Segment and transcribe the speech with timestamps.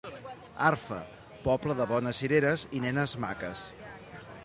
[0.69, 0.97] Arfa,
[1.43, 3.67] poble de bones cireres i nenes maques.